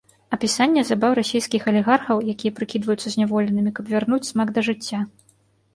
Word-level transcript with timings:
Апісанне 0.35 0.83
забаў 0.87 1.11
расейскіх 1.19 1.67
алігархаў, 1.73 2.23
якія 2.35 2.55
прыкідваюцца 2.61 3.07
зняволенымі, 3.17 3.69
каб 3.81 3.85
вярнуць 3.95 4.25
смак 4.31 4.47
да 4.59 4.67
жыцця. 4.73 4.99